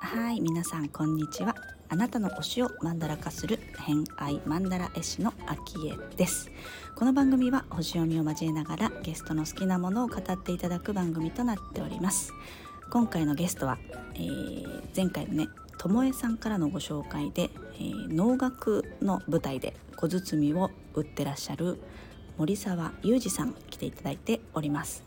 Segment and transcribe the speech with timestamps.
[0.00, 1.54] はい皆さんこんにちは。
[1.88, 6.50] あなたの推しをマンダラ化する偏愛マンダラ絵師のアキです。
[6.94, 12.32] この番組は星読みを交えながらゲストの好きなものを語っていただく番組となっております。
[12.90, 13.78] 今回のゲストは、
[14.14, 15.48] えー、前回のね
[15.80, 21.80] ともえさんからのご紹介で、えー、能楽の舞台で小包を売ってらっしゃる
[22.36, 25.04] 森沢裕二さん来ていただいております。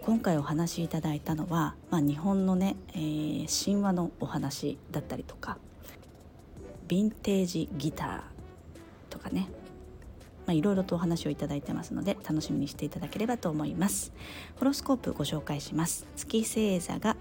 [0.00, 5.58] 今回お話しいただいたのは、まあ、日本のね、えー、神話のお話だったりとか
[6.88, 8.20] ヴィンテージギター
[9.10, 9.48] とかね
[10.44, 14.12] まあ、いろいろとお話をいただいてますので楽しみにしていただければと思います。
[14.56, 16.04] ホロスコープご紹介します。
[16.16, 17.16] 月星座が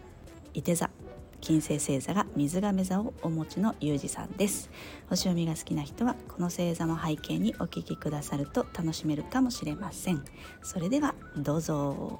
[0.55, 1.04] 伊手座。
[1.45, 4.71] 金星星座が水亀座をお持ちのゆうじさんです
[5.09, 10.25] 星読みが好きな人はこの星座の背景にお聞きくださると楽しめるかもしれません
[10.63, 12.19] それではどうぞ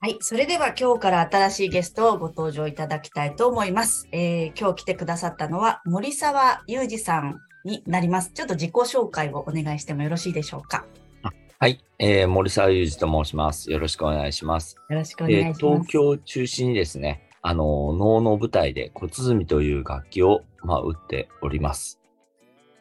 [0.00, 0.18] はい。
[0.20, 4.06] それでは今日から新しいゲストをご登場いただきたいと思います。
[4.12, 8.30] えー、今日来てくださったのは森沢裕二さんになります。
[8.34, 10.84] ちょっと自己紹介をお願いしてもよろしいでしょうか？
[11.60, 13.70] はい、えー、森沢裕二と申します。
[13.70, 14.76] よろしくお願いします。
[14.90, 15.60] よろしくお願いします。
[15.60, 22.00] えー、東京を中心にですね、あの、能の舞台で小鼓という楽器を、まあ、打っております。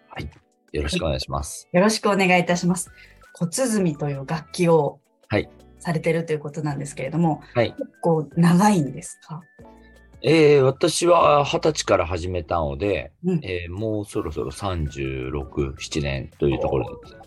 [0.10, 0.30] はい。
[0.72, 1.70] よろしくお願いします。
[1.72, 2.90] よろしくお願いいたします。
[3.34, 5.50] 小鼓という楽器を、はい。
[5.78, 9.42] されてるということなんですけれども、はい、結構長いんですか？
[10.22, 17.18] えー、私は二十歳から始めたので、うん、えー、もうそろそろ36、7年というところです。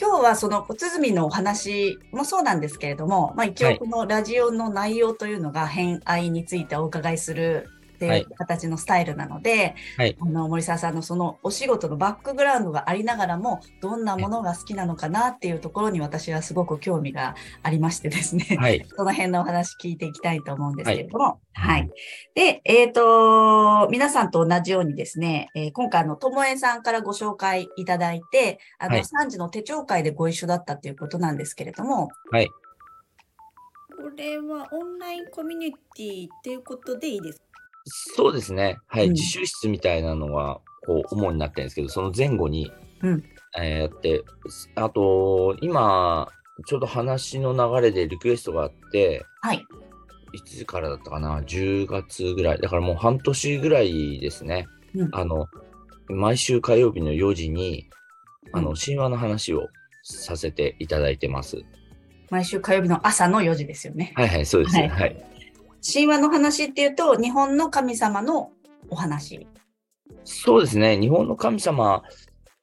[0.00, 21.80] 今日はその小鼓のお話もそうなんですけれども、まあ、一応このラジオの内容というのが偏愛についてお伺いするっていう形のスタイルなので、はい、あの森沢さんのそのお仕事のバックグラウンドがありながらもどんなものが好きなのかなっていうところに私はすごく興味がありましてですね、はい、その辺のお話聞いていきたいと思うんですけれども、はい。
[21.82, 21.90] はい、
[22.34, 32.48] で、えっ、ー、と、皆さんと同じようにですね、えー、今回のともえさんからご紹介いただいて、あの、3時の手帳会でご一緒だったということなんですけれども、はい。
[32.48, 37.43] これはオンラインコミュニティっていうことでいいですか？
[37.86, 38.78] そうですね。
[38.86, 39.06] はい。
[39.06, 42.70] うん、自習室みたいなのが、こう、主になってるんですけど、その前後に、
[43.02, 43.24] うん、
[43.58, 44.24] えー、やって、
[44.76, 46.28] あと、今、
[46.66, 49.64] ちょうど話の流れでリクエストがあって、はい。
[50.32, 52.58] いつからだったかな ?10 月ぐらい。
[52.58, 54.66] だからもう半年ぐらいですね。
[54.94, 55.46] うん、あの、
[56.08, 57.88] 毎週火曜日の4時に、
[58.52, 59.68] あの、神話の話を
[60.02, 61.62] させていただいてます。
[62.30, 64.12] 毎週火曜日の朝の4時ですよね。
[64.16, 64.76] はいはい、そうです。
[64.76, 65.33] はい、はい
[65.86, 68.52] 神話の話っていうと、日本の神様の
[68.88, 69.46] お話。
[70.24, 70.98] そうですね。
[70.98, 72.02] 日本の神様、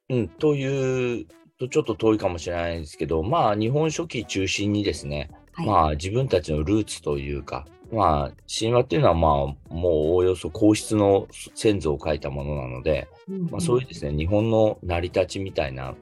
[0.08, 1.26] うん、という
[1.58, 15.94] とちょっと遠いかもしれないですけど、まあ、日本書紀中心にですね、はい、まあ、自分たちのルーツというか、まあ、神話っていうのは、まあ、もうおおよそ皇室の先祖を書いたものなので、うんうん、まあ、そういうですね、日本の成り立ちみたいな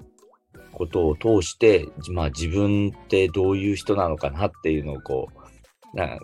[0.73, 6.19] ことを通して、まあ、自分ってどういう人なのかなっていうのをこう、な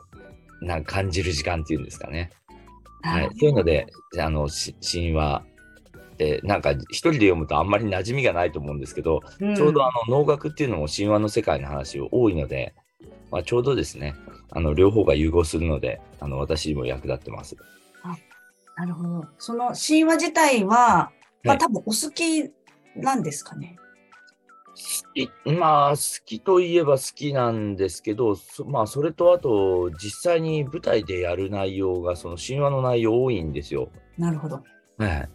[0.60, 2.30] な感じる時間っていうんですかね。
[3.02, 3.86] はい、そういうので、
[4.18, 4.48] あの、
[4.82, 5.44] 神話
[6.18, 12.74] で、なんか一人で読むとあんまり馴染みがないと思うんですけど、うん、ちょうどあの能楽っていうのも神話の世界の話多いので、
[13.30, 14.14] まあ、ちょうどですね、
[14.50, 17.56] あの両方が融合するので、あの私にも役立ってます。
[18.02, 18.16] あ
[18.76, 19.26] なるほど。
[19.38, 21.10] その神話自体は、
[21.44, 22.50] まあ、多分お好き
[22.96, 23.76] なんですかね？
[24.76, 33.90] 好き、まあ、好きといえば好きなんですけど、まあ、それとあと、実際に舞台でやる内容が、その神話の内容多いんですよ。
[34.18, 34.62] なるほど。
[34.98, 35.28] はい。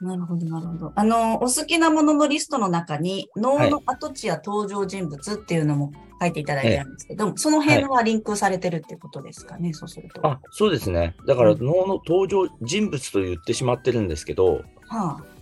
[0.00, 0.92] なるほど、なるほど。
[0.94, 10.26] あの、お好きなもののリストの中に、能の跡地や登場人物っていうのも書いていただいてるんですけど、はい、その辺はリンクされてるってことですかね、はい、そうすると。
[10.26, 11.14] あ、そうですね。
[11.26, 15.35] だから、能の登場人物と言ってしまってるんですけど、はあ、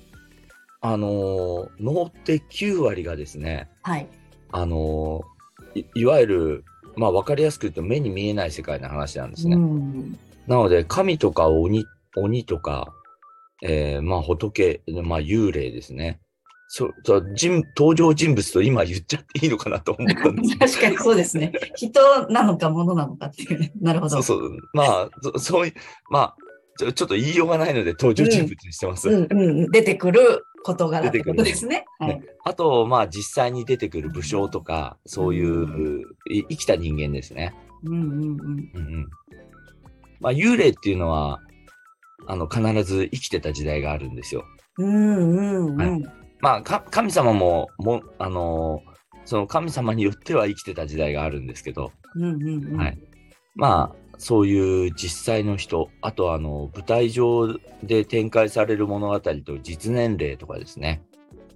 [0.87, 4.07] あの脳って9割がですね、はい、
[4.53, 5.23] あの
[5.75, 6.65] いいわゆる、
[6.95, 9.57] まあ、分かりやすく言うと目に見えない世界の話なんですね。
[10.47, 11.87] なので神とか鬼
[12.17, 12.93] 鬼とか、
[13.63, 16.21] えー、まあ仏、まあ、幽霊ですね。
[16.69, 21.53] そそ人登場人物と今言っちゃっていいのかなと思ったんです 確かにそうですね。
[21.77, 23.73] 人なのか物なのかっていうね。
[23.81, 24.17] なるほど。
[24.17, 24.59] そうそう。
[24.75, 25.75] まあ、そそういう、
[26.11, 26.37] まあ
[26.79, 29.09] ちょ、ちょっと言いようがないので登場人物にしてます。
[29.09, 31.85] うん、うん、うん、出てくる事柄ってことですね。
[31.99, 36.05] はい、あと、まあ、実際に出てくる武将とか、そういう、
[36.49, 37.55] 生きた人間ですね。
[37.85, 38.21] うんうんうん。
[38.23, 39.09] うんうん
[40.21, 41.41] まあ、幽霊っていうのは、
[42.27, 44.45] あの、必ず生きてた時代があるんですよ。
[44.79, 45.77] うんうんうん。
[45.77, 46.03] はい
[46.41, 48.95] まあ、か神様も、も、あのー
[49.25, 52.77] その神様によっては生きてた時代があるんですけど、うんうんうん。
[52.77, 52.99] はい。
[53.55, 59.33] まあ、そういう実際の人、あとあの、舞台上で展開される物語と
[59.63, 61.03] 実年齢とかですね。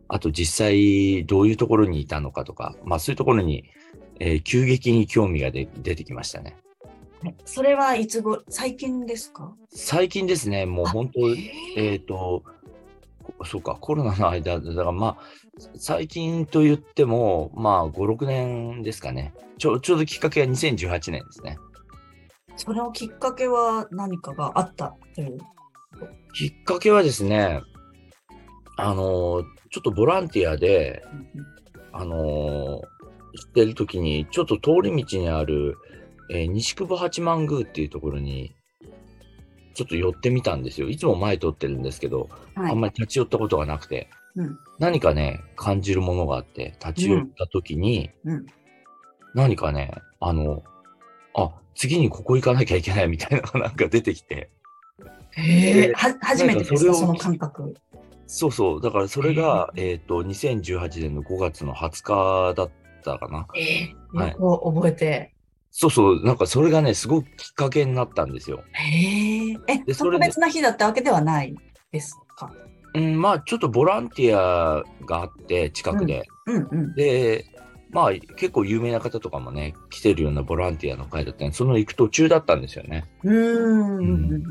[0.08, 3.64] あと実際どういうところにいたのかとか、まあそういうところに、
[4.20, 6.56] えー急激に興味がで出てきましたね。
[7.22, 9.52] はいそれはいつご、最近ですか？
[9.70, 11.20] 最近ですね、もう本当、
[11.76, 12.44] えっ、と、
[13.37, 15.19] こそうか、コロナの間、だからまあ、
[15.76, 19.34] 最近と言っても、まあ、5、6年ですかね。
[19.58, 21.58] ちょちょうどきっかけは2018年ですね。
[22.58, 25.38] それのきっかけは何かがあったという？
[26.34, 27.62] きっかけはですね、
[28.76, 31.02] あの、ちょっとボランティアで、
[31.93, 32.82] あの、
[33.34, 35.76] してるときに、ちょっと通り道にある、
[36.31, 38.55] えー西久保八幡宮っていうところに、
[39.75, 40.88] ちょっと寄ってみたんですよ。
[40.88, 42.72] いつも前通ってるんですけど、はい。
[42.72, 44.58] あんまり立ち寄ったことがなくて、うん。
[44.78, 48.46] 何かね、感じるものがあって、立ち寄った時に、うん。
[49.34, 50.62] 何かね、あの、
[51.34, 54.50] あ、次にここ行かなきゃいけないみたいなのがなんか出てきて、
[55.30, 55.92] へえ。
[55.94, 57.72] は初めてですか、その感覚。
[58.26, 62.70] そうそう、だからそれが、えっ、と、2018年の5月の20日だっ
[63.04, 63.46] たかな。
[63.54, 63.94] ええ。
[64.12, 65.34] はいよく覚えて。
[65.70, 68.64] そうそう、なんかそれがね、すごくきっかけになったんですよ。
[68.72, 69.56] へえ。
[69.69, 71.54] え、特別な日だったわけではない
[71.92, 72.52] ですか？
[72.94, 76.26] うん、まあ、ちょっとボランティアがあって、近くで。
[76.46, 76.94] うんうん。
[76.94, 77.44] で、
[77.90, 83.05] まあ、結構有名な方とかもね、来てるようなボランティアの会だったんで、その行く途中だったんですよね。
[83.25, 84.43] うーん。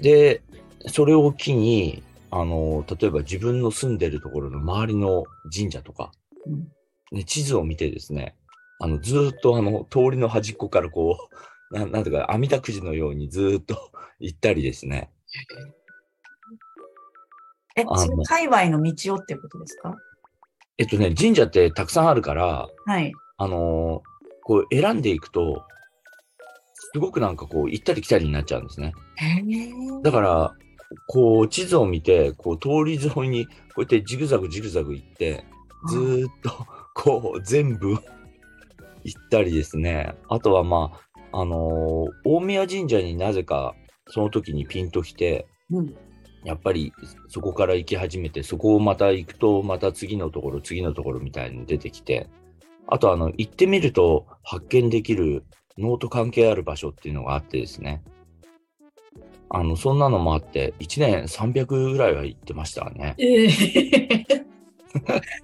[0.00, 0.42] で、
[0.88, 5.24] それを機に、あの、例えば自分の住んでるところの周りの
[5.54, 6.12] 神社とか、
[6.46, 6.68] うん
[7.10, 8.34] ね、地図を見てですね、
[8.80, 11.34] あの、ずーっとあの、通りの端っこからこう、
[11.74, 13.76] ななんていうか、網だくじのようにずーっと
[14.18, 15.10] 行ったりですね。
[17.76, 19.96] え、それ界隈の道をってことですか？
[20.78, 23.12] えっとね、神社ってたくさんあるから、はい。
[23.36, 24.02] あの
[24.42, 25.64] こう選んでいくと、
[26.92, 28.92] すごくなんかこう、行ったり来たりになっちゃうんですね。
[30.02, 30.54] だから、
[31.06, 35.44] こう、地図を見て、こう、通り沿いに、こうやってジグザグジグザグ行って、
[35.88, 37.90] ずーっと、こう、全部
[39.04, 40.14] 行ったりですね。
[40.28, 40.92] あとは、ま
[41.32, 43.74] あ、あのー大宮神社になぜか、
[44.06, 45.94] その時にピンと来て、うん。
[46.48, 46.94] やっぱり
[47.28, 52.26] そこから行き始めて、そこをまた行くと、また次のところ、次のところみたいに出てきて、
[52.86, 55.44] あと、あの、行ってみると発見できる
[55.76, 58.02] 脳と関係ある場所っていうのがあってですね。
[59.50, 63.14] あの、そんなのもあって、1年300ぐらいは行ってましたね。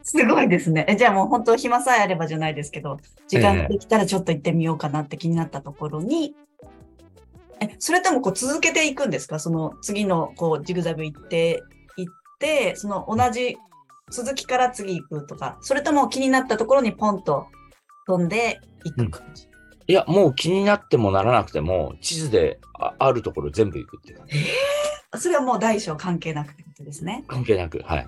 [0.03, 0.97] すごいですね。
[0.99, 2.97] じゃあもう本当暇さえあればじゃないですけど、
[3.29, 6.35] 時間ができたらちょっと行ってみようかなって気になったところに、
[7.61, 9.39] え、それともこう続けていくんですか？
[9.39, 11.63] その次のこうジグザグ行って、
[11.97, 13.57] 行って、その同じ
[14.11, 17.47] 続きから次行くとか、それとも気になったところにポンと
[18.07, 19.49] 飛んで行く感じ？
[19.87, 24.35] いや、もう気になってもならなくても、地図でああるところ全部行くっていう感じ。
[25.19, 27.25] それはもう大小関係なくってことですね。
[27.29, 28.07] 関係なく、はい。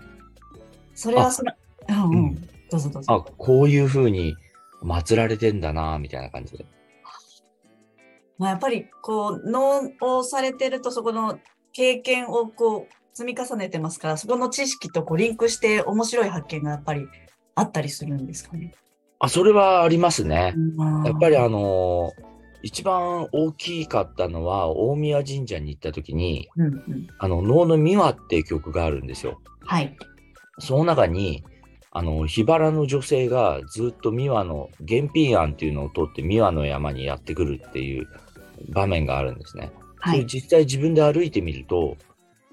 [0.95, 1.53] それはその、
[1.89, 2.07] うんう。
[2.07, 2.35] うんん
[2.71, 3.15] どうぞどうぞ。
[3.15, 4.35] あ、こういう風に
[4.83, 6.65] 祀られてんだな、みたいな感じで。
[8.39, 11.39] まあ、やっぱりこう脳をされてるとそこの
[11.73, 17.07] 経験をこう積み重ねてますからそこの知識とこうリンクして面白い発見がやっぱり
[17.55, 18.73] あったりするんですかね？
[19.19, 20.55] あ、それはありますね。
[21.05, 29.41] やっぱりああのー一番大きかったのは、大宮神社に行った時に、うんうん、あの、能の美和っていう曲があるんですよ。
[29.61, 29.97] はい。
[30.59, 31.45] その中に、
[31.97, 38.07] あの、桧原の女性がずっと美和の、原品案っていうのを取って美和の山にやってくるっていう
[38.69, 39.73] 場面があるんですね。
[39.99, 40.27] はい。
[40.27, 41.97] 実際自分で歩いてみると、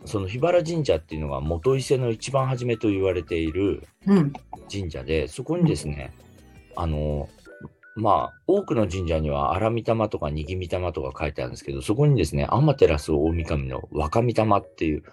[0.05, 4.31] その桧原神社っていうのが元伊勢の一番初めと言われているうん。
[4.71, 6.13] 神社で、そこにですね、
[6.77, 7.27] あの、
[7.97, 15.03] まあ、多くの神社には荒御霊とか逃げ御霊とか書いてあるんですけど、そこにですね、天照大神の若御霊っていう、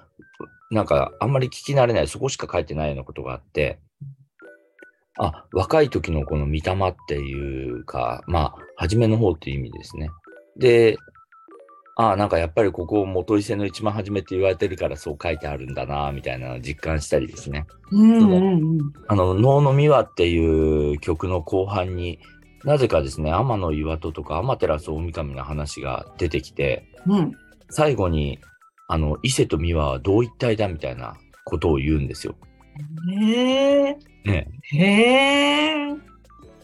[0.71, 3.81] なんかあんまり聞き慣れない、そこしか書いてないようなことがあって、
[5.19, 10.11] あ、若い時のこの御霊っていうか、まあ、初めの方っていう意味ですね。
[10.57, 10.97] で、
[11.97, 17.67] あなんかやっぱりここ元伊勢の一番初めって言われてるからそう書いてあるんだな、みたいなのを実感したりですね。
[17.91, 18.93] うんうんうん。
[19.09, 22.19] あの、能の美和っていう曲の後半に
[22.65, 27.33] なぜかですね、天の岩戸とか天照大神の話が出てきて、うん。
[27.71, 28.39] 最後に、
[28.89, 32.35] あの、伊勢と美和は同一体だみたいなことを言うんですよ。
[33.13, 33.99] へえ。
[34.25, 35.97] ね、へえ。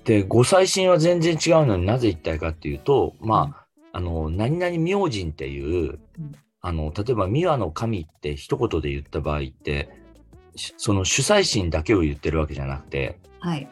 [0.05, 6.33] で、ご祭神は全然違うのになぜ一体かっていうと、まあ、あの、何々明神っていう、うん
[6.67, 9.89] あの、例えば、ミワの神って一言で言った場合って、
[10.57, 13.69] しその主催神だけを言ってるわけじゃなくて、はい。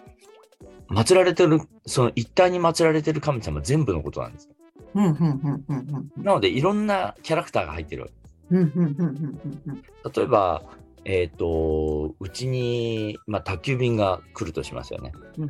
[0.91, 4.49] 祀られてる、その一体に祀られてる神様全部のことなんです。
[4.95, 5.77] うん、うん、うん、うん、
[6.17, 6.25] うん。
[6.25, 8.13] なので、いろんなキャラクターが入ってる。
[8.51, 9.83] うん、うん、うん、うん、うん。
[10.15, 10.63] 例えば、
[11.05, 15.13] えっ、と、うちに、まあ、宅急便が来るとしますよね。
[15.39, 15.49] うん。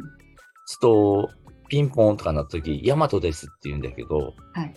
[0.66, 1.30] すると、
[1.68, 4.74] ピンポンとかなった時、ヤマトですって言うんだけど、はい。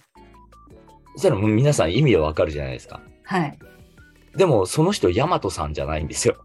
[1.15, 3.01] そしたらもう皆さん意味はわかるじゃないですか。
[3.23, 3.59] はい。
[4.35, 6.37] でも、その人、ヤマトさんじゃないんですよ。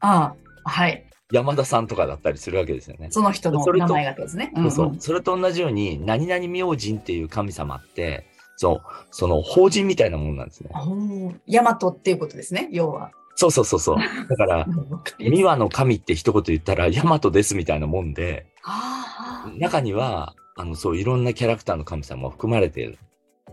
[0.00, 0.34] あ
[0.64, 1.04] あ、はい。
[1.32, 3.08] 山田さんとかだったりするわけですよね。
[3.10, 4.52] その人の名前がですね。
[4.54, 4.96] そうそう。
[4.98, 8.27] それと同じように、何々明神っていう神様って、
[8.58, 10.70] そう、その法人みたいなものなんですね。
[10.74, 13.12] おーヤマトっていうことですね、要は。
[13.36, 13.96] そうそうそうそう。
[13.96, 14.66] だから、
[15.20, 22.98] 三輪の神って一言言ったら、ヤマトですみたいなもんで、あ中には、あの、そう、いろんなキャラクターの神様も含まれている。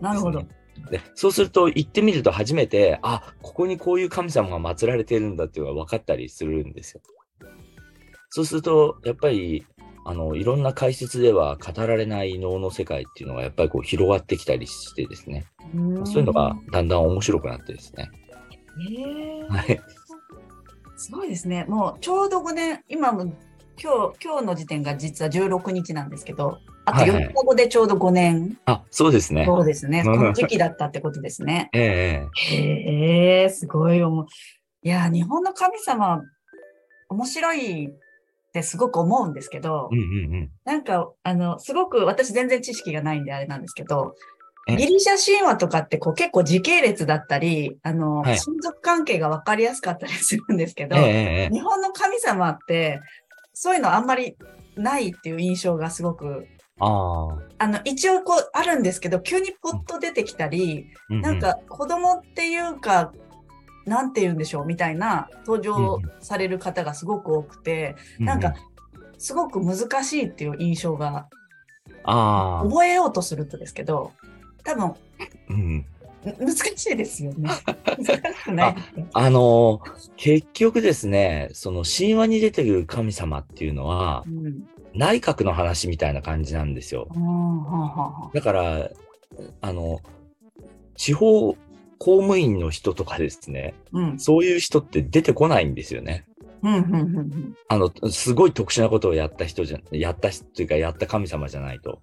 [0.00, 0.42] なるほど。
[0.90, 7.00] で、そうすると、行ってみると初めて、あ、ここにこういう神様が祀られているんだっていうのが分かったりするんですよ。
[8.30, 9.64] そうすると、やっぱり、
[10.08, 15.46] あの、いろんな解説では語られない能の世界っていうのがやっぱりこう広がってきたりしてですね、
[16.04, 18.08] そういうのがだんだん面白くなってですね。
[18.88, 19.80] へえはい。
[20.96, 21.64] すごいですね。
[21.64, 23.24] もうちょうど5年、今も
[23.82, 28.58] 今日、今日の時点が実は16日なんですけど、あとはいはい4日後でちょうど5年。
[28.66, 29.44] あ、そうですね。
[29.44, 30.04] そうですね。
[30.06, 31.68] う んこの時期だったってことですね。
[31.72, 34.26] ええへえ、すごい思う。
[34.82, 36.22] いや、日本の神様、
[37.08, 37.92] 面白い
[38.56, 40.50] ってすごく思うんですけど、うんうんうん。
[40.64, 44.14] なんか、あの、すごく私全然知識がないんであれなんですけど、
[44.68, 48.38] えギリシャ神話とかってこう結構時系列だったり、あの、はい。
[48.38, 53.00] 親族関係が分かりやすかったりするんですけど、ええええ日本の神様って、
[53.52, 54.36] そういうのあんまり
[54.76, 56.46] ないっていう印象がすごく、
[56.78, 57.38] ああ。
[57.58, 63.12] あの、一応こうあるんですけど、急にポッと出てきたり、ううなん、か子供っていうか、
[63.86, 68.54] なんて言うんでしょうみたいな登場される方がすごく多くて、なんか、
[69.18, 71.28] すごく難しいっていう印象が、
[72.02, 72.68] ああ。
[72.68, 74.12] 覚えようとするとですけど、
[74.64, 74.94] 多分、
[75.50, 75.76] うん。
[75.78, 75.86] ん
[76.24, 77.48] 難しいですよね。
[77.86, 84.66] 難しくないですかあのー結局ですね、その神話に出てくる神様っていうのは、うん。
[84.94, 87.06] 内閣の話みたいな感じなんですよ。
[87.10, 88.90] はあはあはあだから、
[89.60, 90.00] あの、
[90.96, 91.54] 地方
[91.98, 94.18] 公務員の人とかですね、うん。
[94.18, 96.26] そういう人って出てこないんですよね。
[97.68, 102.00] あの、すごい特殊なことをやった人じゃ、やった人というか、やった神様じゃないと。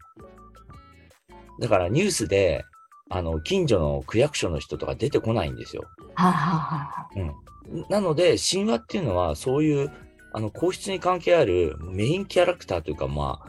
[1.59, 2.63] だからニュースで、
[3.09, 5.83] あの、近所の区役所の人とか出てこないんですよ。
[7.15, 7.85] うん。
[7.89, 9.91] なので、神話っていうのは、そういう、
[10.33, 13.39] あの、皇室に関係あるメインキャラクターというか、ま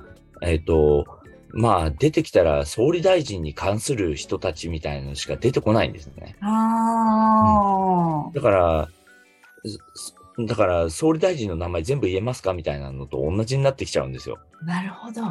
[0.43, 1.05] あ、えっ、と、
[1.57, 6.37] まあ、出てきたら総理大臣に関する人たちみたいなのしか出てこないんですね。
[6.41, 8.89] あだから、
[9.65, 9.79] す
[10.47, 14.39] だから、総理大臣の名前全部言えますかみたいなのと同じになってきちゃうんですよ。
[14.63, 15.23] あ、なるほど。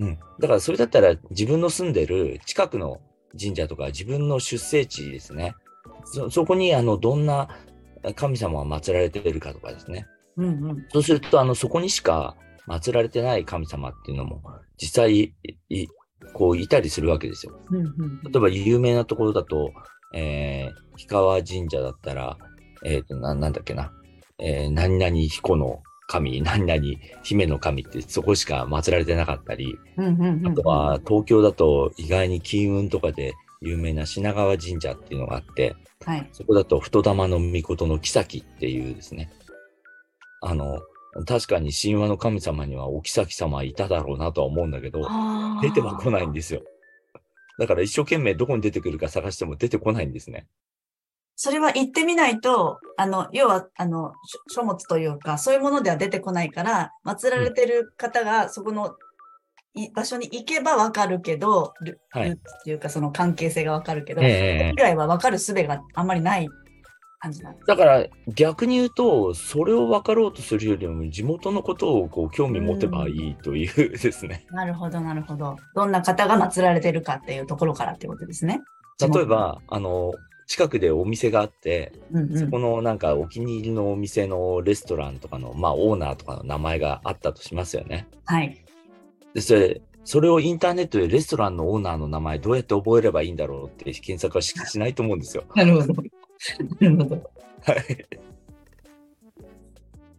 [0.00, 0.18] うん。
[0.40, 3.00] だから、それだったら自分の住んでる近くの
[3.40, 5.54] 神社とか自分の出生地ですね。
[6.04, 7.48] そ、そこに、あの、どんな
[8.16, 10.06] 神様が祀られているかとかですね。
[10.36, 10.86] うんうん。
[10.92, 14.42] そうすると、あの、そこにしか祀られてない神様っていうのも、
[14.80, 15.34] 実際、
[16.32, 17.60] こう、いたりするわけですよ。
[17.70, 18.20] うんうん。
[18.22, 19.72] 例えば、有名なところだと、
[20.14, 22.38] えー、氷川神社だったら、
[22.84, 23.92] えっ、と、な、なんだっけな、
[24.38, 26.82] えー、何々彦の神、何々
[27.22, 30.46] 姫の神ってそこしか祀られてなかったり、うんうんうん。
[30.46, 36.28] あとは、東京だと意外に金運とかで有名な品川神社っていうのがあって、はい。
[36.32, 39.30] そこだと太玉の御事の妃っていうですね。
[40.40, 40.80] あの、
[41.26, 45.00] 確かに神話の神様にはお妃様いただろうなとは思うんだけど、
[45.62, 46.62] 出ては来ないんですよ。
[47.58, 50.46] だから一生懸命どこに出てくるか探しても出てこないんですね。
[51.40, 54.12] それは言ってみないと、あの、要は、あの、
[54.48, 58.96] 書書物というか、そういうものでは出てこないから、祀られてる方が、そこの、
[59.74, 66.48] い場所に行けばわかるけど、ルはいルーツっていうか、その関係性がわかるけど、ええ以外はわかる術があんまりない
[67.18, 67.66] 感じなんです。
[67.66, 74.46] だから逆に言うと、それを分かろうとするよりも地元のことをこう興味持てばいいというですね。
[74.50, 75.56] なるほど、なるほど。
[75.74, 78.60] どんな方が祀られてるかっていうところからってことですね。
[79.00, 80.12] 例えば、あの、
[80.46, 88.08] 近くでお店があって、うんうん、そこのなんかお気に入りのお店のレストランとかの、まあオーナーとかの名前があったとしますよね。
[88.24, 88.64] はい。
[89.34, 95.44] で、それ、それをインターネットでレストランのオーナーの名前どうやって覚えればいいんだろうって検索はししないと思うんですよ。
[95.54, 96.02] なるほど。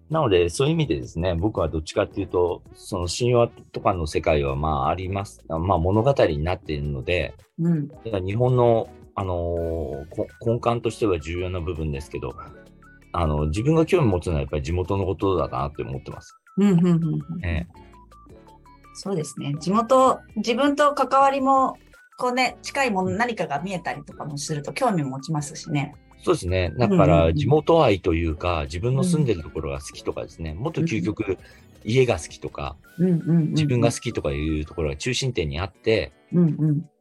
[0.09, 5.43] なので、そういう意味でですね、僕はどっちかっていうと、その神話とかの世界はまああります。
[5.47, 7.89] まあ物語になっているので、うん、
[8.25, 12.33] 日本の、あのー、根幹としては重要な部分ですけど、
[13.11, 16.35] あの、自分が興味持つのはやっぱり地元のことだなって思ってます。
[16.57, 17.67] うんうんうん、え
[18.93, 19.55] そうですね。
[19.59, 21.77] 地元、自分と関わりも、
[22.17, 25.95] こうね、近いもの、何かが見えたりとかもすると興味持ちますしね。
[26.23, 26.73] そうですね。
[26.77, 31.37] だから、地元愛というか、自分の住んでるところが好きとかですね、もっと究極、
[31.83, 32.75] 家が好きとか、
[33.51, 36.11] 自分が好きとかいうところが中心点にあって、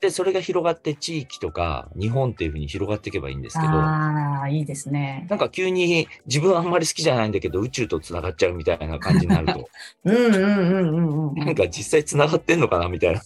[0.00, 5.26] で、それが広がって地域とか日本っていうふうに広がっていけばいいんですけど、ああ、いいですね。
[5.28, 9.68] なんか急に自分あんまり好きじゃないんだけど宇宙と繋がっちゃうみたいな感じになると、
[10.04, 11.34] うんうんうんうんうん。
[11.34, 13.20] なんか実際繋がってんのかなみたいな。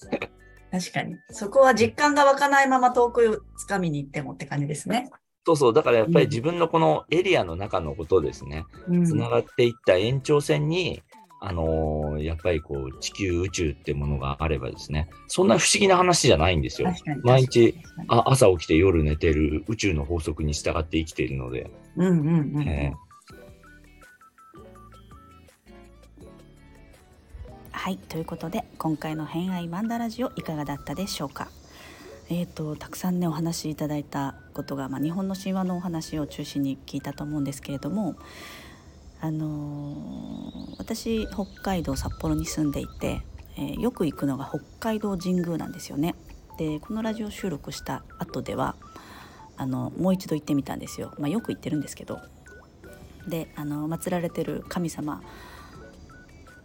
[0.73, 1.17] 確かに。
[1.31, 5.11] そこは実感が湧かないまま遠くをつかみに行ってもって感じですね。
[5.45, 8.65] そうそう、だからやっぱり自分のこのエリアの中のことですね、
[9.05, 11.03] つ、な、がっていった延長線に、
[11.41, 16.95] あのー、やっぱりこう、地球宇宙ってものがあればですね、そんな不思議な話じゃないんですよ。
[17.25, 17.75] 毎日
[18.07, 21.69] あ、朝起きて夜寝てる宇宙の法則に従って生きているので。
[21.97, 26.17] うんうんうん、えー、
[27.73, 31.49] はい、ということで、今回の偏愛マンダラジオいかがだったでしょうか？
[32.31, 38.17] えーと、たくさんねお話しいただいたことが、まあ、日本の神話のお話を中心に聞いたと思うんですけれども、
[39.21, 43.23] あのー、私北海道札幌に住んでいて、
[43.57, 46.15] えー、よく行くのが北海道神宮なんですよね。
[46.59, 48.77] でこのラジオ収録した後では
[49.57, 52.21] あのもう一度行ってみたんですよ、まあ、よく行ってるんですけど。
[53.27, 55.23] であの祀られてる神様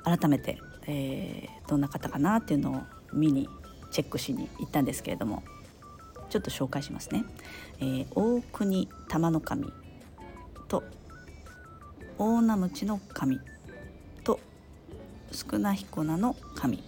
[0.03, 2.81] 改めて、えー、どんな方かなっていうのを
[3.13, 3.47] 見に
[3.91, 5.43] チェックしに行ったんですけれども。
[6.29, 7.23] ちょっと紹介しますね、
[7.79, 9.71] えー、大国玉の神
[10.67, 10.83] と
[12.17, 13.39] 大名鞭の神
[14.23, 14.39] と
[15.31, 16.83] 少な彦名の神。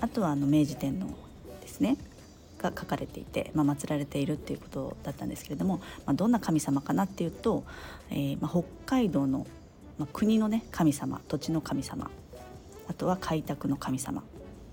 [0.00, 1.08] あとはあの明治天皇
[1.60, 1.96] ですね。
[2.58, 7.64] が書かれていて、まあ、祀られているっていうことだったんですけれども、まあ、どんな神様かなっていうと、
[8.10, 9.46] えー、まあ、北海道の、
[9.98, 12.10] まあ、国のね神様土地の神様。
[12.88, 14.22] あとは開拓の神様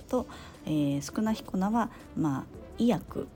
[0.08, 0.28] と、
[0.66, 2.44] えー、少な彦名は、まあ、
[2.78, 3.28] 医薬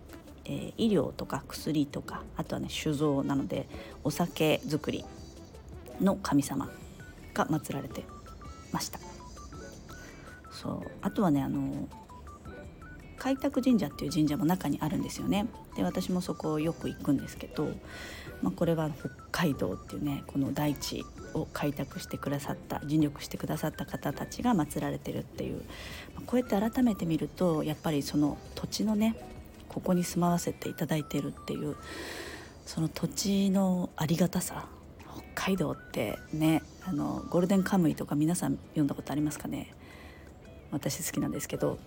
[0.47, 3.67] え、医療とか薬とかあとはね酒造なので
[4.03, 5.03] お酒作り
[6.01, 6.69] の神様
[7.33, 8.03] が祀られて
[8.71, 8.99] ました。
[10.51, 10.91] そう。
[11.01, 11.87] あとはねあの
[13.17, 15.47] 開拓神社っていう神社も中にあるんですよね。
[15.75, 17.69] で私もそこよく行くんですけど、
[18.41, 25.61] まあ、これは北海道っていうねこの大地を開拓してくださった尽力してくださった方たちが祀られてるっていう、
[26.15, 29.15] ま、こうやって改めて見るとやっぱりその土地のね
[29.77, 31.75] ここに住まわせていただいてるっていう
[32.65, 34.65] その土地のありがたさ
[35.35, 39.71] 北海道ってねあのゴールデンカムイとか皆さん読んだことありますかね？
[40.71, 41.77] 私好きなんですけど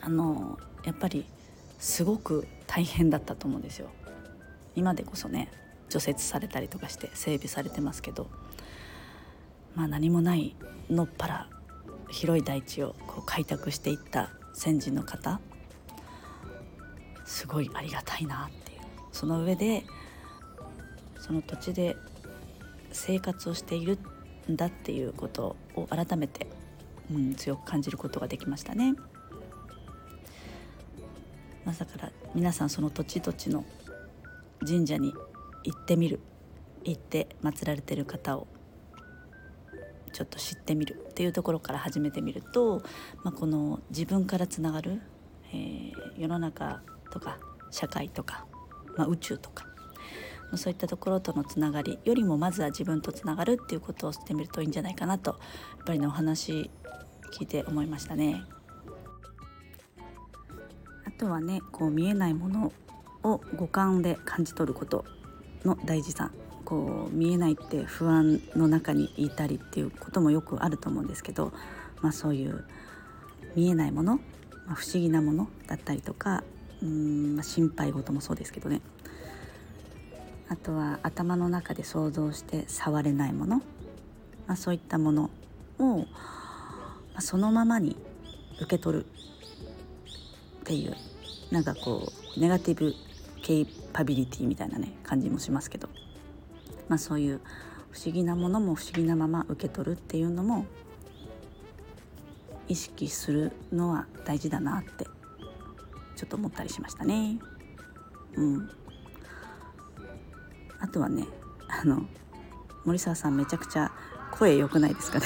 [0.00, 1.26] あのやっぱり
[1.78, 3.90] すごく大変だったと思うんですよ。
[4.74, 5.52] 今でこそね
[5.90, 8.30] 除雪されたりとかして整備されてますけど
[9.74, 10.56] まあ何もない
[10.88, 11.48] のっぱら
[12.08, 15.38] 広い大地をこう開拓していった先人の方
[17.30, 18.80] すごいありがたいなっていう
[19.12, 19.84] その上で
[21.20, 21.96] その土地で
[22.90, 23.98] 生活をしている
[24.50, 26.48] んだっていうことを改めて、
[27.08, 28.94] うん、強く感じることができましたね。
[31.64, 33.64] まあ、だから皆さんその土地土地の
[34.66, 35.14] 神社に
[35.62, 36.18] 行ってみる
[36.82, 38.48] 行って祀られてる方を
[40.12, 42.82] ちょっと知ってみるっていうところから始めてみると、
[43.22, 45.00] まあ、この自分からつながる、
[45.52, 47.38] えー、世の中とか
[47.70, 48.46] 社会とか、
[48.96, 49.66] まあ、宇宙とか
[50.56, 55.36] そういったところとのつながりよりもまずは自分とつながるっていうことをしてみるといいんじゃないかなとや
[55.82, 56.70] っぱりねお話
[57.32, 58.42] 聞いて思いましたね。
[61.04, 62.72] あとはねこう見えないもの
[63.22, 65.04] を五感で感じ取ること
[65.64, 66.30] の大事さ
[66.64, 71.52] こう見えないって不安の中にいたりっていうこともよくあると思うんですけど、
[72.00, 72.64] まあ、そういう
[73.54, 74.16] 見えないもの、
[74.66, 76.42] まあ、不思議なものだったりとか
[76.82, 78.80] うん、まあ、心配事もそうですけどね。
[80.48, 83.58] あとは頭の中で想像して触れないもの、
[84.48, 85.30] まあ、そういったもの
[85.78, 86.06] を、ま
[87.14, 87.96] あ、そのままに
[88.60, 90.96] 受け取るっていう
[91.52, 92.94] なんかこうネガティブ
[93.42, 95.88] ケイパビリティみたいなね感じもしますけど、
[96.88, 97.40] まあ、そういう
[97.92, 100.66] 不思議なものも不思議なまま受け取るっていうのも
[102.66, 105.06] 意識するのは大事だなって
[106.20, 107.38] ちょっと思ったりしましたね。
[108.34, 108.70] うん、
[110.78, 111.26] あとはね
[111.66, 112.02] あの
[112.84, 113.90] 森沢さんめちゃくちゃ
[114.30, 115.24] 声良くないですかね。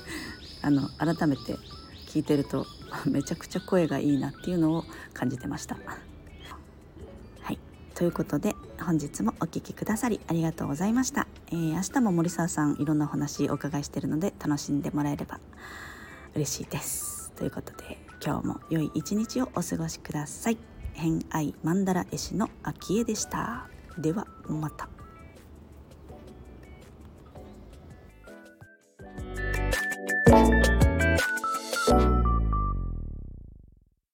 [0.64, 1.58] あの改めて
[2.06, 2.64] 聞いてると
[3.04, 5.74] めちゃくちゃ声がいいなっていうのを感じてました。
[7.42, 7.58] はい。
[7.94, 15.40] ということで本日もお聴きくださりありがとうございました、えー、明日も森沢さんいろんなお話お伺いしてるので楽しんでもらえれば
[16.34, 17.21] 嬉しいです。
[17.42, 20.58] ということで今日も良い一日をお過ごしください。
[20.92, 23.66] 偏愛マンダラ絵師の秋江でした。
[23.98, 24.91] ではまた。